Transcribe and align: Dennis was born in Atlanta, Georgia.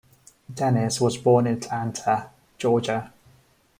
Dennis 0.51 0.99
was 0.99 1.15
born 1.17 1.45
in 1.45 1.57
Atlanta, 1.57 2.31
Georgia. 2.57 3.13